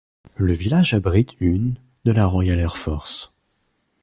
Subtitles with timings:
[0.37, 3.31] Le village abrite une de la Royal Air Force.